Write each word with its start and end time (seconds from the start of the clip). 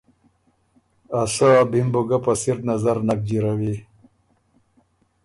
ا 1.21 1.21
سۀ 1.33 1.47
ا 1.61 1.63
بی 1.71 1.79
م 1.85 1.87
بُو 1.93 2.01
ګۀ 2.07 2.17
په 2.23 2.33
سِر 2.41 2.57
نظر 2.69 2.97
نک 3.07 3.19
جیروی۔ 3.27 3.73